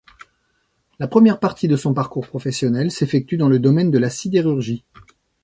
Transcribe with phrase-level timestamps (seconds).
[0.97, 4.83] La première partie de son parcours professionnel s'effectue dans le domaine de la sidérurgie.